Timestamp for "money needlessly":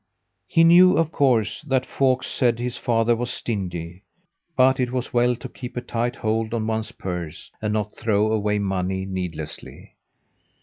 8.57-9.93